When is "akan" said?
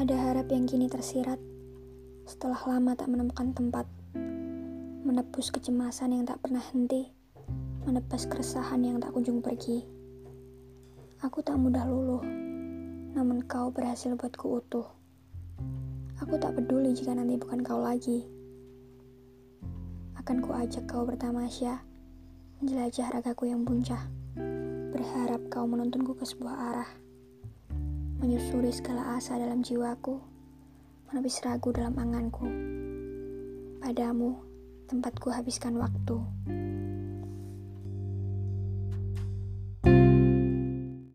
20.16-20.40